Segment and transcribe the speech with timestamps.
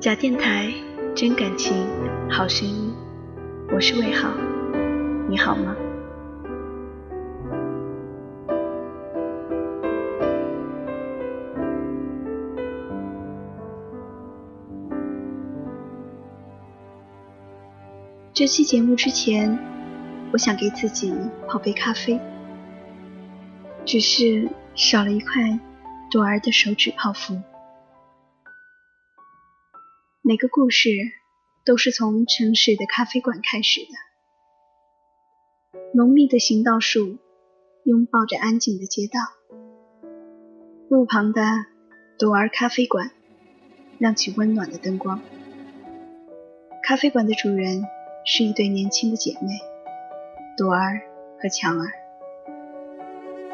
[0.00, 0.74] 假电台，
[1.14, 1.86] 真感情，
[2.28, 2.92] 好声音。
[3.72, 4.28] 我是魏好，
[5.28, 5.74] 你好吗？
[18.34, 19.58] 这期节目之前，
[20.32, 21.14] 我想给自己
[21.46, 22.20] 泡杯咖啡，
[23.84, 25.58] 只是少了一块
[26.10, 27.40] 朵儿的手指泡芙。
[30.20, 30.90] 每个故事
[31.64, 34.11] 都是从城市的咖啡馆开始的。
[35.94, 37.18] 浓密的行道树
[37.84, 39.20] 拥抱着安静的街道，
[40.88, 41.42] 路旁的
[42.18, 43.10] 朵儿咖啡馆
[43.98, 45.20] 亮起温暖的灯光。
[46.82, 47.84] 咖啡馆的主人
[48.24, 49.58] 是一对年轻的姐妹，
[50.56, 51.00] 朵儿
[51.40, 51.92] 和强儿。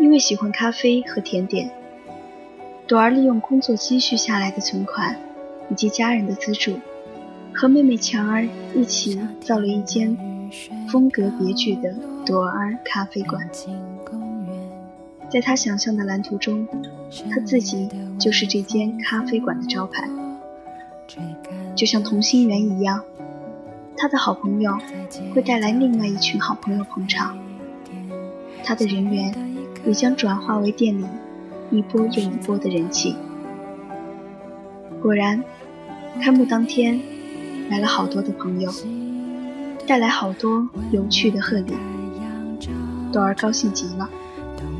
[0.00, 1.70] 因为喜欢咖啡和甜点，
[2.86, 5.18] 朵儿利用工作积蓄下来的存款。
[5.70, 6.78] 以及家人的资助，
[7.52, 10.16] 和妹妹强儿一起造了一间
[10.90, 13.48] 风格别具的朵儿咖啡馆。
[15.30, 16.66] 在他想象的蓝图中，
[17.30, 20.08] 他自己就是这间咖啡馆的招牌。
[21.74, 23.02] 就像同心圆一样，
[23.96, 24.76] 他的好朋友
[25.34, 27.38] 会带来另外一群好朋友捧场，
[28.64, 29.34] 他的人缘
[29.84, 31.04] 也将转化为店里
[31.70, 33.14] 一波又一波的人气。
[35.00, 35.42] 果然。
[36.20, 37.00] 开幕当天，
[37.70, 38.72] 来了好多的朋友，
[39.88, 41.72] 带来好多有趣的贺礼。
[43.10, 44.06] 朵儿高兴极了，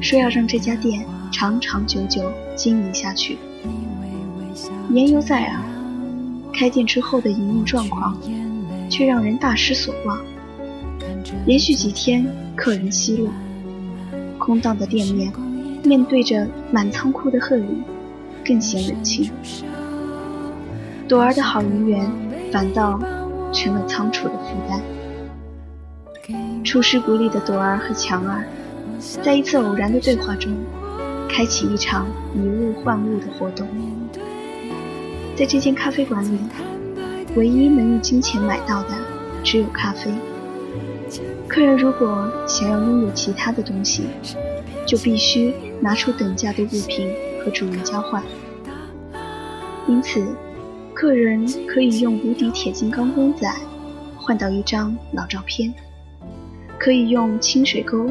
[0.03, 3.38] 说要让这家店长长久久经营下去。
[4.91, 5.62] 言犹在耳，
[6.53, 8.19] 开店之后的营运状况
[8.91, 10.19] 却让人大失所望。
[11.47, 13.31] 连续几天客人稀落，
[14.38, 15.32] 空荡的店面
[15.84, 17.65] 面对着满仓库的贺礼，
[18.44, 19.31] 更显冷清。
[21.09, 22.06] 朵儿的好姻缘，
[22.53, 23.00] 反倒
[23.55, 24.78] 成了仓储的负担。
[26.69, 28.45] 出师不利的朵儿和强儿，
[29.23, 30.53] 在一次偶然的对话中，
[31.27, 33.67] 开启一场以物换物的活动。
[35.34, 36.39] 在这间咖啡馆里，
[37.37, 38.89] 唯一能用金钱买到的
[39.43, 40.12] 只有咖啡。
[41.49, 44.03] 客人如果想要拥有其他的东西，
[44.85, 47.11] 就必须拿出等价的物品
[47.43, 48.23] 和主人交换。
[49.87, 50.23] 因此。
[50.93, 53.49] 客人可以用无敌铁金刚公仔
[54.17, 55.73] 换到一张老照片，
[56.78, 58.09] 可以用清水沟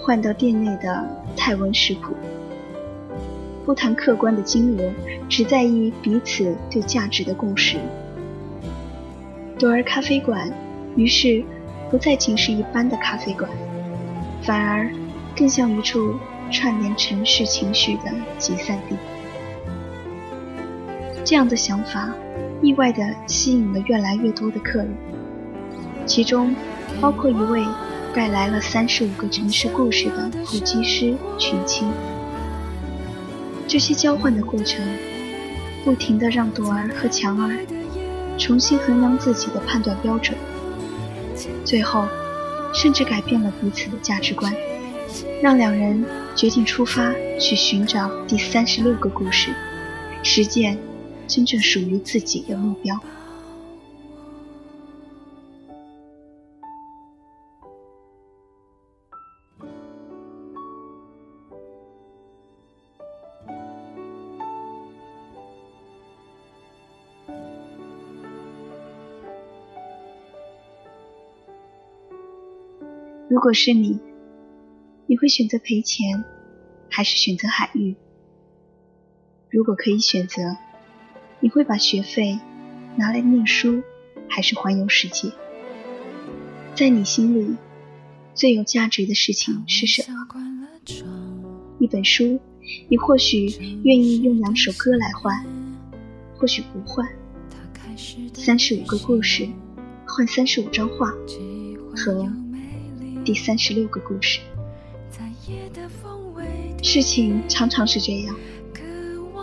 [0.00, 1.04] 换到店内的
[1.36, 2.14] 泰文食谱。
[3.64, 4.92] 不谈客观的金额，
[5.28, 7.76] 只在意彼此对价值的共识。
[9.58, 10.52] 朵儿咖啡馆
[10.96, 11.42] 于是
[11.90, 13.50] 不再仅是一般的咖啡馆，
[14.42, 14.90] 反而
[15.36, 16.14] 更像一处
[16.50, 18.02] 串联城市情绪的
[18.38, 18.96] 集散地。
[21.24, 22.14] 这样的想法。
[22.62, 24.88] 意外地吸引了越来越多的客人，
[26.06, 26.54] 其中
[26.98, 27.62] 包括一位
[28.14, 31.90] 带来了三十五个城市故事的普及师群青。
[33.66, 34.86] 这些交换的过程，
[35.84, 37.58] 不停地让朵儿和强儿
[38.38, 40.38] 重新衡量自己的判断标准，
[41.64, 42.06] 最后
[42.72, 44.54] 甚至改变了彼此的价值观，
[45.42, 46.04] 让两人
[46.36, 49.52] 决定出发去寻找第三十六个故事，
[50.22, 50.78] 实践。
[51.26, 53.00] 真正属于自己的目标。
[73.28, 73.98] 如果是你，
[75.06, 76.24] 你会选择赔钱，
[76.90, 77.96] 还是选择海域？
[79.50, 80.56] 如果可以选择。
[81.40, 82.38] 你会把学费
[82.96, 83.82] 拿来念书，
[84.28, 85.30] 还是环游世界？
[86.74, 87.54] 在你心里，
[88.34, 90.26] 最有价值的事情是什么？
[91.78, 92.40] 一本书，
[92.88, 93.44] 你或许
[93.82, 95.44] 愿意用两首歌来换，
[96.38, 97.06] 或许不换。
[98.32, 99.46] 三十五个故事，
[100.06, 101.10] 换三十五张画，
[101.94, 102.26] 和
[103.24, 104.40] 第三十六个故事。
[106.82, 108.36] 事情常常是这样，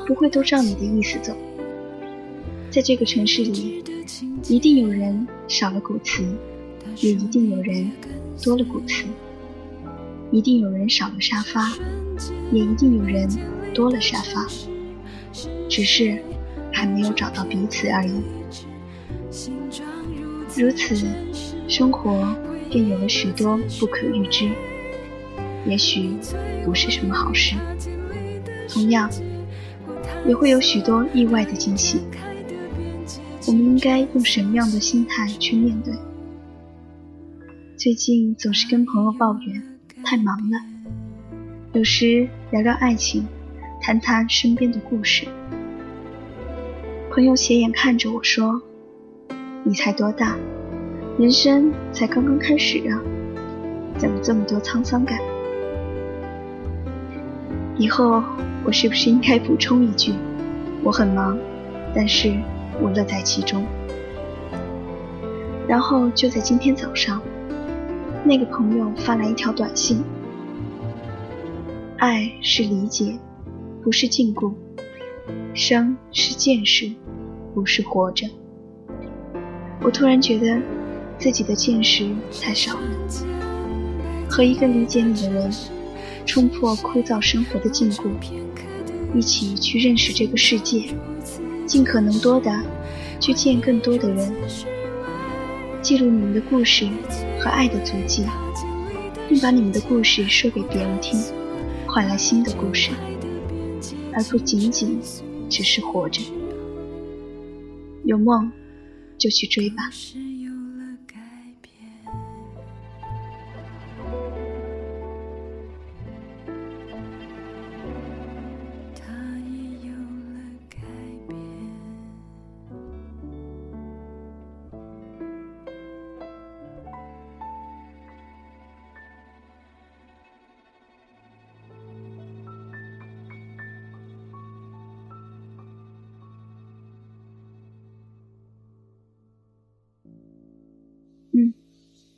[0.06, 1.36] 不会都照你的意思走。
[2.69, 3.83] 在这个城市里，
[4.48, 6.24] 一定有人少了古瓷，
[6.98, 7.92] 也一定有人
[8.44, 9.07] 多了骨瓷；
[10.30, 11.74] 一定有人少了沙发，
[12.51, 13.28] 也一定有人
[13.74, 14.48] 多了沙发。
[15.68, 16.22] 只是
[16.72, 18.22] 还没有找到彼此而已。
[20.56, 20.95] 如此，
[21.68, 22.36] 生活
[22.71, 24.50] 便有了许多不可预知，
[25.68, 26.09] 也许
[26.63, 27.56] 不是什么好事。
[28.69, 29.09] 同样，
[30.25, 32.00] 也会有许多意外的惊喜。
[33.47, 35.94] 我们应该用什么样的心态去面对？
[37.75, 39.62] 最近总是跟朋友抱怨
[40.03, 40.57] 太忙了，
[41.73, 43.27] 有时聊聊爱情，
[43.81, 45.27] 谈谈身边的故事。
[47.12, 48.62] 朋友斜眼看着我说
[49.65, 50.38] ：“你才多大？
[51.19, 53.02] 人生才刚刚开始啊，
[53.98, 55.19] 怎么这么多沧桑感？”
[57.78, 58.24] 以后
[58.63, 60.13] 我是不是应该补充一句
[60.84, 61.38] ：“我很忙，
[61.94, 62.34] 但是
[62.81, 63.66] 我乐在其中。”
[65.68, 67.22] 然后就在今天早上。
[68.24, 70.04] 那个朋友发来一条短信
[71.98, 73.18] ：“爱是理解，
[73.81, 74.54] 不是禁锢；
[75.56, 76.92] 生是见识，
[77.56, 78.28] 不是活着。”
[79.81, 80.62] 我突然觉得
[81.21, 82.09] 自己的见识
[82.41, 82.88] 太少了。
[84.27, 85.51] 和一个理解你的人，
[86.25, 88.09] 冲破枯燥生活的禁锢，
[89.13, 90.85] 一起去认识这个世界，
[91.68, 92.51] 尽可能多的
[93.19, 94.33] 去见更多的人。
[95.81, 96.88] 记录你们的故事
[97.39, 98.23] 和爱的足迹，
[99.29, 101.19] 并把你们的故事说给别人听，
[101.85, 102.89] 换来新的故事，
[104.13, 105.00] 而不仅仅
[105.50, 106.21] 只是活着。
[108.06, 108.51] 有梦
[109.19, 109.89] 就去追吧。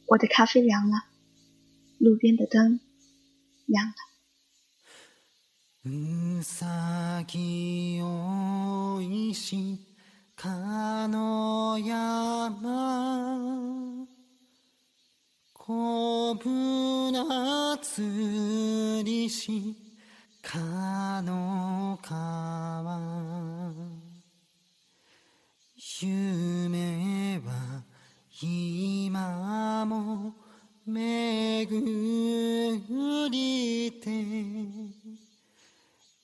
[0.06, 0.96] 我的咖啡凉了，
[1.98, 2.80] 路边的灯
[3.66, 3.94] 亮了。
[5.84, 9.78] うさぎおいし
[10.36, 12.68] かの山
[15.52, 19.76] こぶなつりし
[20.42, 23.72] かの川
[26.00, 27.71] 夢は
[28.45, 30.33] 今も
[30.85, 31.69] 巡
[33.31, 34.09] りて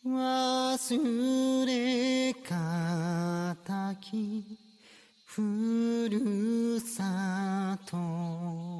[0.06, 4.44] 忘れかたき
[5.28, 8.79] ふるさと。